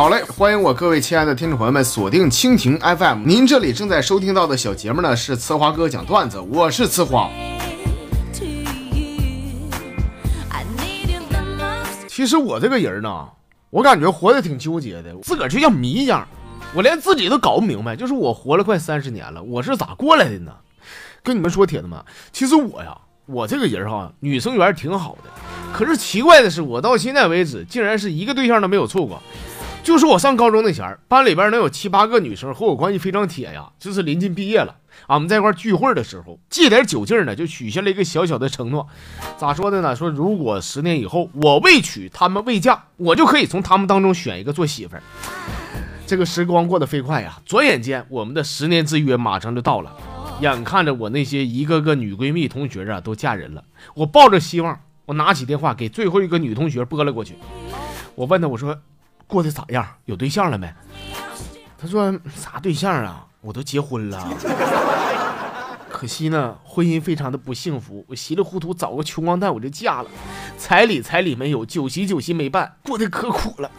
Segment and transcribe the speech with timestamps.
[0.00, 7.28] 好嘞，欢迎我各位亲爱的听众朋友们锁定蜻蜓 FM，您这里正在收听到的小节目呢是呲花哥讲段子，我是呲花。
[12.08, 13.28] 其实我这个人呢，
[13.68, 16.26] 我感觉活得挺纠结的，自个儿就像谜一样，
[16.74, 20.50] 我连自己都搞不明白，就是我活了快三十年了，我是咋过来的呢？
[21.22, 25.30] 跟你们说，铁子们，其实我呀，我这个人哈，女生缘挺好的，
[25.74, 29.22] 可是奇怪的是，我到现在为止，竟然是一个对象都没有处过。
[29.82, 33.72] 就是我上高中那前儿，班里边能有七八个女生和我关系非常铁呀。
[33.78, 38.86] 就是临近毕业了，俺们在一块聚会的时候，借点酒劲呢，就许下了一个小小的承诺。
[39.36, 39.96] 咋说的呢？
[39.96, 45.02] 说如果十年以后我未娶，他们未嫁，我就可以从他们当中选一个做媳妇儿。
[46.06, 49.96] 这个时光过得飞快呀，转眼间我们的十年之约马上就到了。
[50.40, 53.64] 眼看着我那些一个个女闺蜜同学啊都嫁人了，
[53.94, 57.34] 我抱着希望，我拿起电话给最后一个女同学拨了过去。
[58.14, 58.78] 我问她，我说。
[59.30, 59.86] 过得咋样？
[60.04, 60.70] 有对象了没？
[61.78, 63.24] 他说啥对象啊？
[63.40, 64.28] 我都结婚了，
[65.88, 68.04] 可惜呢，婚姻非常的不幸福。
[68.06, 70.10] 我稀里糊涂找个穷光蛋我就嫁了，
[70.58, 73.70] 彩礼彩礼没有，酒席酒席没办，过得可苦了。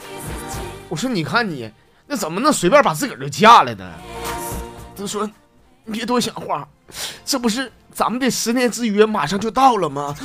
[0.89, 1.71] 我说你看你
[2.07, 3.93] 那怎么能随便把自个儿就嫁了呢？
[4.95, 5.29] 他说
[5.85, 6.67] 你别多想话，
[7.23, 10.15] 这不是咱们的十年之约马上就到了吗？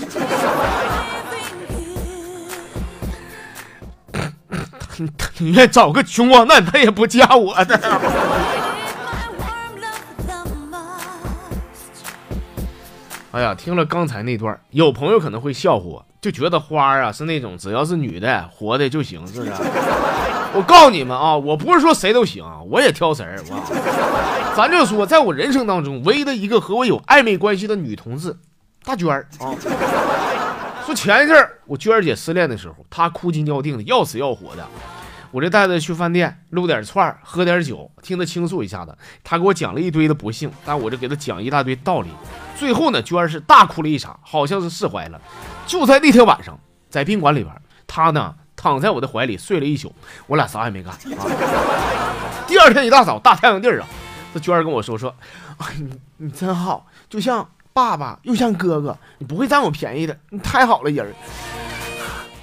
[5.38, 7.80] 你愿找个穷光蛋，他也不嫁我的。
[13.32, 19.52] 哎呀，听了刚才那段，有朋友可能会笑话我，就觉得花啊是那种只要是女的活的就行，是不是？
[20.54, 23.38] 我告诉你们啊，我不是说谁都行，我也挑食儿。
[24.56, 28.34] 咱就说，在我人生当中，唯一的一个和我有暧昧关系的女同志，
[28.84, 29.52] 大娟儿啊。
[30.86, 34.66] 说前一阵儿我娟儿姐失恋的时候，她哭金尿定的，要死要活的。
[35.36, 38.96] 我这带她去饭店撸点串，喝点酒，听他倾诉一下子。
[39.22, 42.08] 他给我讲了一堆的不幸，但我就给他讲一大堆道理。
[42.56, 45.20] 最后呢，娟儿是大哭了一场，好像是释怀了。
[45.66, 46.58] 就在那天晚上，
[46.88, 47.54] 在宾馆里边，
[47.86, 49.94] 他呢躺在我的怀里睡了一宿，
[50.26, 50.90] 我俩啥也没干。
[50.90, 50.98] 啊
[52.48, 53.86] 第二天一大早，大太阳地儿啊，
[54.32, 55.14] 这娟儿跟我说说
[55.60, 57.46] ：“哎，你你真好，就像……”
[57.76, 61.14] 爸爸又像哥哥，你不会占我便宜的，你太好了，人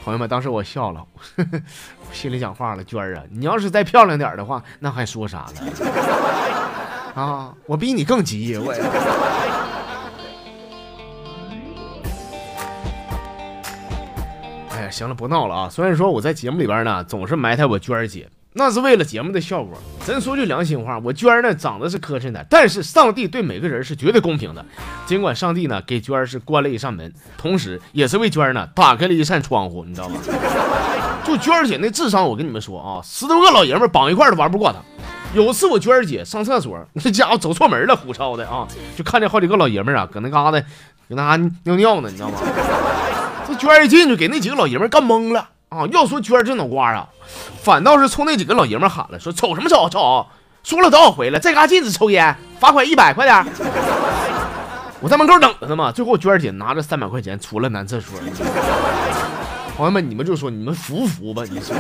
[0.03, 1.05] 朋友们，当时我笑了，
[1.37, 5.53] 我心里讲话了，娟儿啊，你要是再漂亮点的话，那还说啥了？
[7.15, 8.73] 啊，我比你更急，我。
[14.71, 15.69] 哎呀，行了，不闹了啊！
[15.69, 18.29] 虽然说我在节目里边呢，总是埋汰我娟儿姐。
[18.55, 19.77] 那是为了节目的效果。
[20.05, 24.63] 咱说句良心话，我娟儿呢长得是磕碜点，但是上帝对每个人是绝对公平的。
[25.05, 30.19] 尽管上帝呢给娟儿是关了一扇门，同时也是为娟儿呢打开了一扇窗户，你知道吗？
[31.25, 34.79] 就娟儿姐那智商，我跟你们说啊，十多个老爷们绑一块都玩不过她。
[35.33, 40.65] 有次我娟儿姐上厕所， 那家伙走错门了，虎超的啊，就看见好几个老爷们啊搁那嘎达搁
[41.07, 42.37] 那嘎尿尿呢，你知道吗？
[43.47, 45.49] 这娟儿一进去，给那几个老爷们干懵了。
[45.73, 47.07] 啊，要说娟儿这脑瓜啊，
[47.61, 50.25] 反倒是冲那几个老爷们喊了，说瞅什么瞅瞅，
[50.63, 53.45] 说了多少回了，在嘎禁止抽烟，罚款一百，快点！
[55.01, 58.17] 我在门口等着呢嘛，最后娟儿姐拿着三百块钱出了男厕所。
[59.75, 61.43] 朋友们，你们就说你们服不服吧？
[61.49, 61.75] 你说。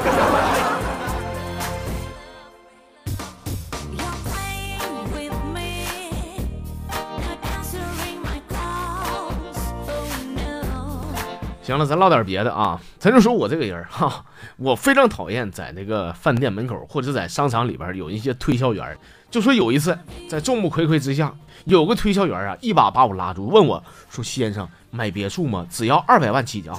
[11.73, 12.79] 行了，咱唠点别的啊。
[12.99, 14.23] 咱就说我这个人哈，
[14.57, 18.95] 我非常讨厌在那个饭店门口或者在商场里边有一些推销员。
[19.31, 19.97] 就说有一次
[20.29, 21.33] 在众目睽睽之下，
[21.65, 25.65] 有个推销员啊，一把把我拉住，问我说：“先生，买别墅吗？
[25.71, 26.77] 只要二百万起啊！”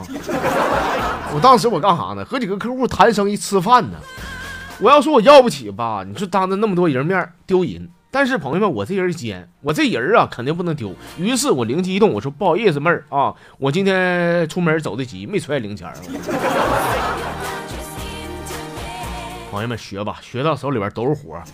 [1.34, 2.25] 我当时我干啥呢？
[2.25, 3.99] 和几个客户谈生意吃饭呢。
[4.79, 7.90] 我要说我要不起吧，你说当着那么多人面丢人。
[8.14, 10.94] 但是朋友们，我这人尖，我这人啊肯定不能丢。
[11.19, 15.93] 于是我灵机一动，我说不好意思，妹儿啊，我今天出门走的急，没揣零钱。
[19.50, 21.44] 朋友们学吧，学到手里边都是活啊。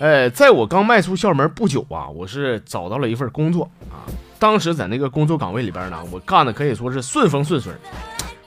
[0.00, 3.87] 哎，在我刚迈出校门不久啊，我是找到了一份工作啊。
[4.38, 7.72] 当时在那个工作岗位里边呢，我干的可以说是顺风顺水。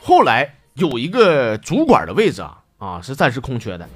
[0.00, 3.88] 后来有一个主管的位置啊，啊是暂时空缺的。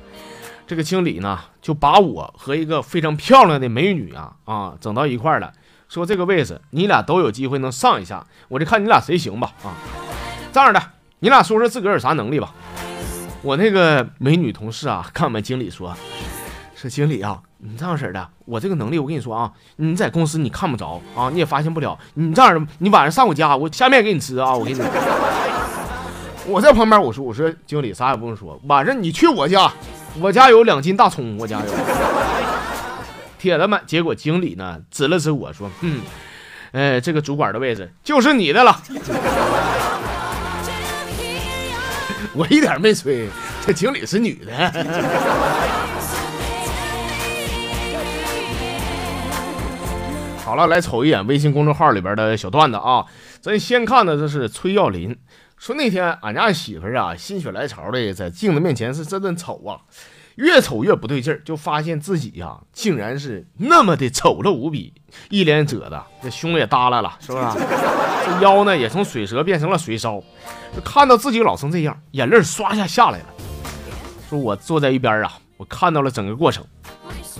[0.66, 5.52] 这个经理呢，就把我和一个非常漂亮的美女啊啊整到一块了，
[5.88, 9.72] 说这个位置你俩都有机会能上一下，我就看你俩谁行吧啊。
[10.52, 10.82] 这样的，
[11.20, 12.52] 你俩说说自个儿有啥能力吧。
[13.42, 15.96] 我那个美女同事啊，看我们经理说，
[16.74, 17.40] 说经理啊。
[17.68, 21.98] 你这样式的，我这个能力，我跟你说啊，你在公司你看不着啊，你也发现不了。
[22.14, 24.80] 你这样，你晚上上我家，我下面给你吃啊，我给你。
[26.46, 29.72] 我在旁边，我说我说经理啥也不用说，晚上你去我家，
[30.20, 31.66] 我家有两斤大葱，我家有。
[33.36, 36.02] 铁子们，结果经理呢指了指我说，嗯，
[36.70, 38.80] 呃，这个主管的位置就是你的了。
[42.32, 43.28] 我一点没吹，
[43.66, 44.52] 这经理是女的。
[50.46, 53.04] 好了，来瞅一眼微信公众号里边的小段子啊。
[53.40, 55.18] 咱先看的这是崔耀林
[55.58, 59.82] 说，那天俺家媳妇儿啊心血来潮的在镜子面前是真的瞅啊，
[60.36, 64.94] 越瞅越不对劲儿，就发现自己呀竟然是那么的丑陋无比，
[65.30, 67.58] 一脸褶子，这胸也耷拉了，是不是？
[68.24, 70.22] 这腰呢也从水蛇变成了水烧，
[70.72, 73.26] 就看到自己老成这样，眼泪唰一下下来了。
[74.30, 76.64] 说我坐在一边啊，我看到了整个过程，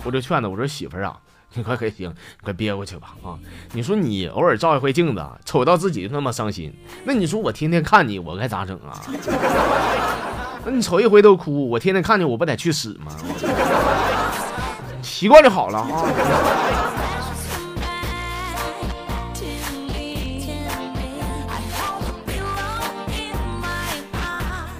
[0.03, 1.17] 我就劝他，我说媳妇儿啊。
[1.53, 2.13] 你快可行，
[2.43, 3.39] 快憋过去吧啊！
[3.73, 6.71] 你说你偶尔照一回镜子，瞅到自己那么伤心，
[7.03, 8.93] 那你说我天天看你，我该咋整啊？
[10.65, 13.11] 那你瞅一回都哭，我天天看见我不得去死吗？
[15.01, 16.05] 习惯就好了啊。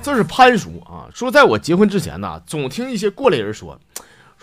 [0.04, 3.80] 这是潘叔啊，说在我结婚之前呢，总听一些过来人说。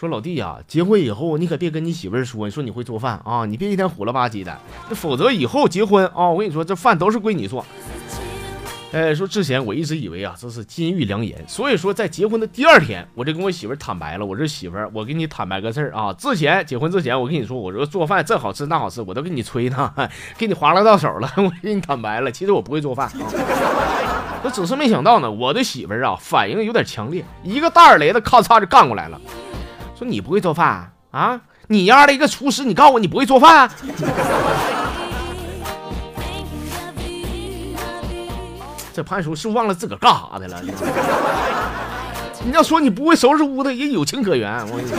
[0.04, 4.54] 说老弟呀，结婚以后你可别跟你媳妇儿说，你说你会做饭啊，你别一天虎了吧唧的，
[4.90, 7.64] 那否则以后结婚啊，我跟你说这饭都是归你做。
[8.92, 19.90] 哎，说之前我一直以为啊这是金玉良言，所以说在结婚的第二天，我就跟我媳妇儿坦白了，我说媳妇儿，我跟你坦白个事儿啊，之前结婚之前我跟你说，我说做饭这好吃那好吃，我都给你吹呢，
[20.36, 23.14] 给你划拉到手了， 我跟你坦白了，其实我不会做饭啊。
[24.44, 29.18] 我只是没想到呢，我的媳妇儿啊反应有点强烈，一个大耳雷子咔嚓就干过来了。
[29.96, 31.41] 说你不会做饭啊？
[31.69, 33.70] 你丫的一个厨师，你告诉我你不会做饭？
[38.93, 40.61] 这潘叔是忘了自个儿干啥的了？
[42.44, 44.52] 你要说你不会收拾屋子也有情可原。
[44.69, 44.96] 我跟你说，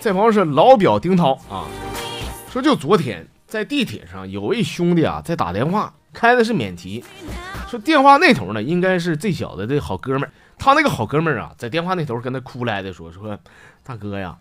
[0.00, 1.64] 这朋友是老表丁涛啊，
[2.52, 3.26] 说就昨天。
[3.54, 7.04] 在地铁上，有位兄弟啊在打电话，开的是免提。
[7.68, 10.32] 说电话那头呢，应该是这小子的好哥们儿。
[10.58, 13.38] 他那个好哥们儿啊，在电话那头跟他哭来的说：“说
[13.84, 14.36] 大哥呀，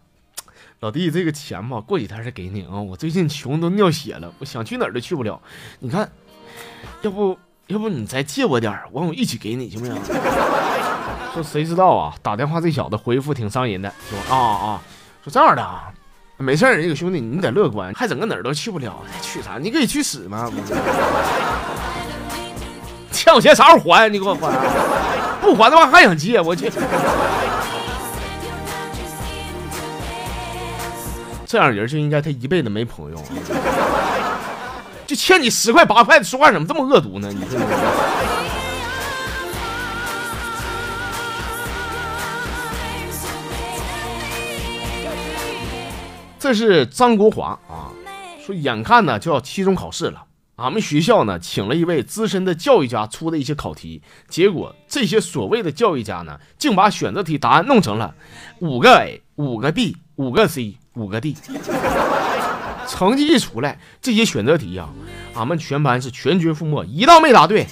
[0.80, 2.82] 老弟，这个钱吧，过几天再给你啊。
[2.82, 5.40] 我最近穷都尿血了，我想去哪儿都去不了。
[5.78, 6.12] 你看，
[7.04, 7.38] 要不
[7.68, 9.96] 要不你再借我点儿，完我一起给你，行不行？”
[11.36, 14.82] 说谁知道啊，打电话这小子回复挺伤人的，说啊啊，
[15.24, 15.94] 说这样的啊。
[16.38, 19.58] 没事儿，这个兄弟，你得乐观，还整个哪儿都去不了，去啥？
[19.62, 20.52] 你可以去死吗？
[23.12, 24.10] 欠我钱啥时候还？
[24.10, 24.52] 你给我还，
[25.40, 26.42] 不还的话还想借？
[26.42, 26.70] 我去，
[31.46, 33.18] 这样人就应该他一辈子没朋友，
[35.06, 37.30] 就欠你十块八块的，说话怎么这么恶毒呢？
[37.32, 37.60] 你说。
[46.54, 47.90] 这是张国华啊，
[48.46, 50.26] 说眼看呢就要期中考试了，
[50.58, 58.14] 俺们学校呢请了一位资深的教育家出的一些考题，结果这些所谓的教育家呢，竟把选择题答案弄成了
[58.60, 61.36] 五个 A、五个 B、五个 C、五个 D。
[62.88, 64.88] 成绩一出来，这些选择题呀，
[65.34, 67.66] 俺们全班是全军覆没，一道没答对。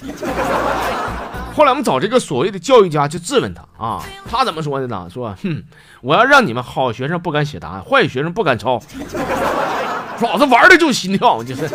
[1.54, 5.06] 后来我们找这个所谓的教育家去质问他啊，他怎么说的呢？
[5.12, 5.62] 说，哼，
[6.00, 8.80] 我要让你们好学生不敢写答案，坏学生不敢抄，
[10.22, 11.68] 老子玩的就心跳，就是。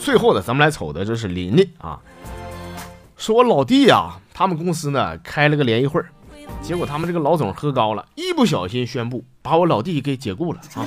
[0.00, 2.00] 最后的，咱们来瞅的这是琳琳啊，
[3.16, 6.02] 说我老弟呀，他们公司呢开了个联谊会
[6.62, 10.84] 结果他们这个老总喝高了，一不小心宣布把我老弟给解雇了啊。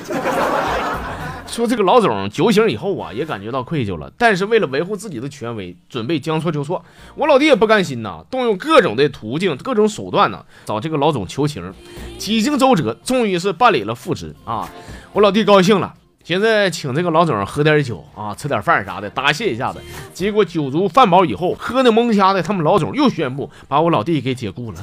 [1.48, 6.82] 说这个老总酒醒以后啊，也感觉到愧疚了，但是为了维护自己的权威，准备将错就错。
[7.16, 11.74] 我老弟也不甘心呐，动用各种的途径、各种手段呢，找这个老总求情。
[12.16, 14.68] 几经周折，终于是办理了复职啊！
[15.12, 15.92] 我老弟高兴了，
[16.24, 19.80] 现在请这个老总喝点酒啊，吃点饭啥的，答谢一下子。
[20.14, 24.78] 结果酒足饭饱以后，喝的蒙瞎的，他们老总又宣布把我老弟给解雇了。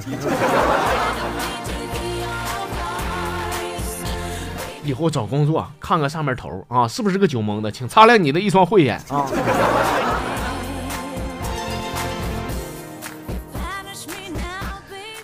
[4.89, 7.71] 以后找工作看看上面头啊，是不是个酒蒙子？
[7.71, 9.27] 请擦亮你的一双慧眼啊！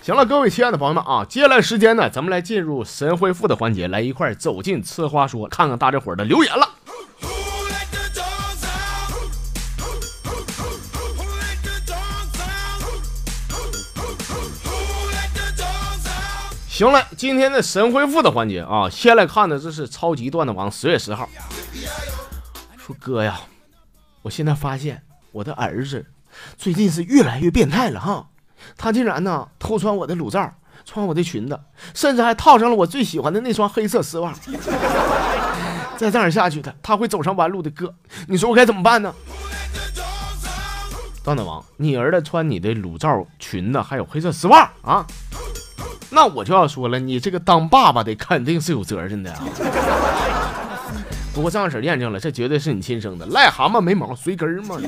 [0.00, 6.75] 行了，各位亲爱的朋友们啊，接下来时间呢，咱们来进入神回复的环节，来一块走进吃花说，看看大家伙的留言了。
[16.76, 21.26] 行了，今天的神回复的环节啊，先来看的这是超级段子王十月十号
[22.76, 23.40] 说哥呀，
[24.20, 25.02] 我现在发现
[25.32, 26.04] 我的儿子
[26.58, 28.28] 最近是越来越变态了哈。
[28.76, 30.52] 他竟然呢偷穿我的乳罩，
[30.84, 31.58] 穿我的裙子，
[31.94, 34.34] 甚至还套上了我最喜欢的那双黑色丝袜。
[35.96, 37.70] 再这样下去，他他会走上弯路的。
[37.70, 37.94] 哥，
[38.28, 39.14] 你说我该怎么办呢？
[41.24, 45.06] 段子王，你儿子穿你的乳罩、裙子，还有黑色丝袜啊？
[46.16, 49.44] 那我就要说了，你这个当爸爸的肯定是有责任的啊。
[51.34, 53.26] 不过这样式验证了，这绝对是你亲生的。
[53.26, 54.80] 癞蛤蟆没毛随根嘛。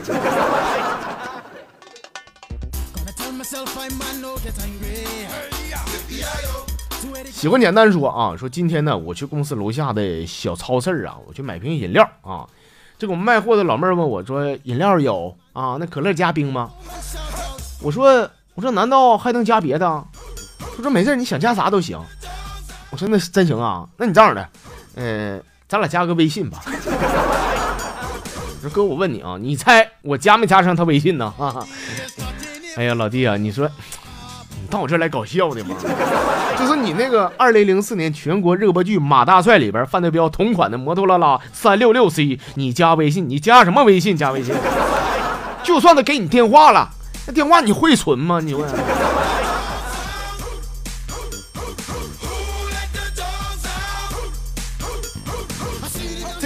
[7.31, 12.49] 喜欢简单说啊，说今天呢，我去公司楼下的小超市啊，我去买瓶饮料啊。
[12.99, 15.77] 这个我们卖货的老妹儿问我说：“饮料有啊？
[15.79, 16.71] 那可乐加冰吗？”
[17.85, 20.05] 我说：“我说难道还能加别的？”
[20.59, 21.99] 他说：“没事，你想加啥都行。”
[22.91, 23.87] 我说：“那是真行啊？
[23.97, 24.49] 那你这样的，
[24.95, 25.39] 呃，
[25.69, 31.67] 咱俩加个微信吧。”我说：“哥，我问你啊，你猜我加没加上他微信呢？”哈哈。
[32.77, 33.69] 哎呀，老弟啊，你说
[34.61, 35.77] 你到我这来搞笑的吗？
[36.59, 44.17] 就是你那个二零零四年全国热播剧《马大帅》里边范德彪同款的摩托罗拉三六六 C，你加微信，你加什么微信？
[44.17, 44.55] 加微信？
[45.63, 46.89] 就算他给你电话了，
[47.27, 48.41] 那电话你会存吗？
[48.41, 48.69] 你问。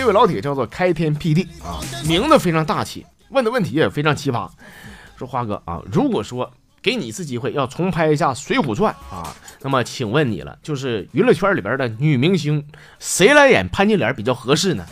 [0.02, 4.50] 这位老铁叫做开天辟地啊，名字非常大气，问的问题也非常奇葩。
[5.16, 12.66] 说花哥啊，如果说给你一次机会要重拍一下《水浒传》啊，那么请问你了，就是娱乐圈里边的女明星，
[12.98, 14.84] 谁来演潘金莲比较合适呢？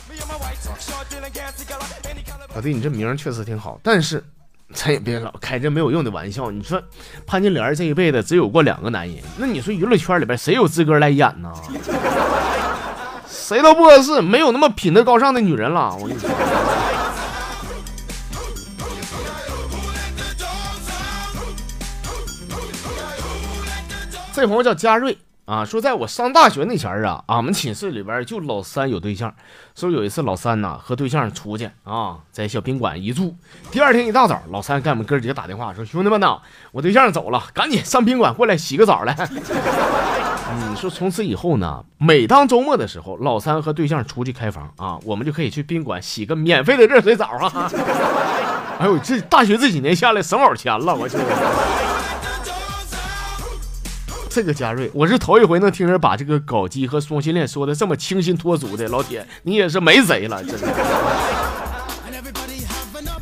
[2.54, 4.22] 老弟，你这名确实挺好，但是
[4.72, 6.52] 咱也别老开这没有用的玩笑。
[6.52, 6.80] 你说
[7.26, 11.52] 潘金莲这一辈子只有过两个男人，那你说娱乐圈里边谁有资格来演呢？
[13.50, 15.92] 谁都不合适，没有那么品德高尚的女人了。
[16.00, 16.30] 我跟你说。
[24.32, 29.34] 这朋友叫嘉瑞啊，说在我上大学那前儿啊，俺们寝室里边就老三有对象。
[29.74, 33.34] 说有一次老三呐和对象出去啊，在小宾馆一住，
[33.72, 36.38] 第二天一大早，老三给我们哥几个打电话说：“兄弟们呐，
[36.70, 39.16] 我对象走了，赶紧上宾馆过来洗个澡来。”
[40.54, 47.70] 你，说从此以后呢，每当周末的时候，老三和对象出去开房啊，我们就可以去宾馆洗个免费的热水澡啊。
[48.80, 51.18] 哎呦，这大学这几年下来省好钱了，我去。
[54.28, 58.86] 这个嘉瑞，我是头一回能听人把这个搞基和双性恋说的这么清新脱俗的。
[58.88, 60.68] 老铁，你也是没谁了，真的。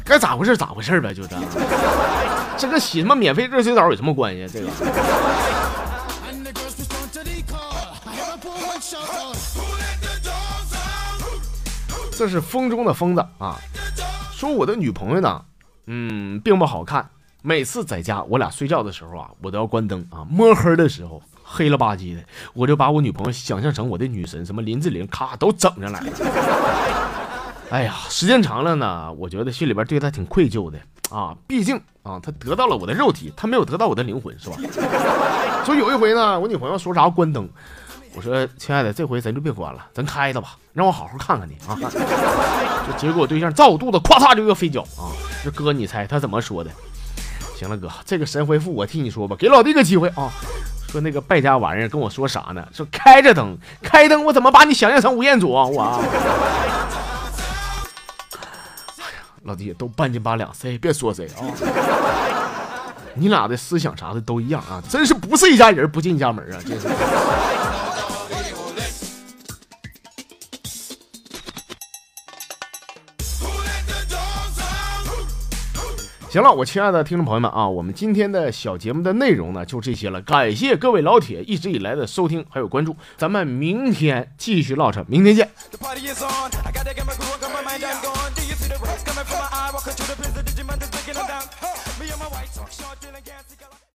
[0.05, 1.37] 该咋回事咋回事呗，就这。
[2.57, 4.47] 这跟洗什么免费热水澡有什么关系？
[4.53, 4.69] 这个。
[12.19, 13.57] 这是风中的疯子啊，
[14.33, 15.41] 说我的女朋友呢，
[15.87, 17.09] 嗯，并不好看。
[17.43, 20.27] 每次在家，我俩睡觉的时候啊，我都要关灯啊。
[20.29, 22.23] 摸黑的时候，黑了吧唧的，
[22.55, 26.13] 我就把我女朋友想象成我的女神，什么林志玲，咔都整上来了。
[27.71, 30.77] 哎呀，时间长了呢，我觉得心里边对她挺愧疚的
[31.17, 31.37] 啊。
[31.47, 34.57] 毕竟啊，她得到了我的肉体，她没有得到我的灵魂，是吧？
[35.65, 37.49] 所以有一回呢，我女朋友说啥关灯，
[38.15, 41.77] 我说亲爱的，这回咱就别关了，咱开着吧，让我好好看看你啊。
[42.89, 45.13] 就结果我对象照我肚子，咵嚓就一个飞脚啊。
[45.45, 46.71] 这哥，你猜他怎么说的？
[47.57, 50.31] 行了，哥，这个神回复我替你说吧，给老弟个机会啊！
[50.89, 52.67] 说那个败家玩意儿跟我说啥呢？
[52.73, 55.67] 说开着灯，开灯，我怎么把你想象成吴彦祖啊？
[55.67, 55.83] 我，
[58.97, 61.45] 哎呀，老弟都半斤八两，谁也别说谁啊！
[63.15, 66.59] 你俩的思想啥的都一样啊，真是不是一家人不进一家门啊！
[66.65, 66.89] 这是。
[76.31, 85.49] 行了，我亲爱的听众朋友们啊，我们今天的小节目的内容呢就这些了，感谢各位老铁一直以来的收听还有关注，咱们明天继续唠扯，明天见。